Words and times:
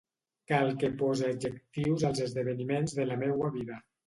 Cal 0.51 0.71
que 0.83 0.87
pose 1.01 1.29
adjectius 1.33 2.07
als 2.09 2.23
esdeveniments 2.29 2.97
de 3.03 3.07
la 3.13 3.21
meua 3.27 3.53
vida. 3.59 3.81